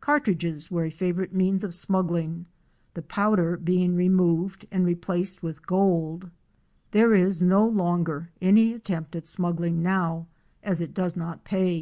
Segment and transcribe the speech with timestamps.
[0.00, 2.46] Cartridges were a favorite means of smuggling,
[2.94, 6.30] the powder being removed and replaced with gold.
[6.92, 10.28] There is no longer any attempt at smuggling now
[10.62, 11.44] as it does not pay.
[11.44, 11.74] WATER TRAIL FROM GEORGETOWN TO AREMU.